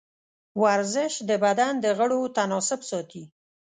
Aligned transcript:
ورزش 0.61 1.13
د 1.29 1.31
بدن 1.43 1.73
د 1.83 1.85
غړو 1.97 2.21
تناسب 2.37 2.81
ساتي. 2.89 3.23